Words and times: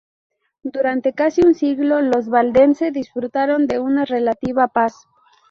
Durante 0.63 1.13
casi 1.13 1.45
un 1.45 1.53
siglo, 1.53 2.01
los 2.01 2.27
valdense 2.27 2.89
disfrutaron 2.89 3.67
de 3.67 3.77
una 3.77 4.03
relativa 4.03 4.67
paz. 4.67 5.05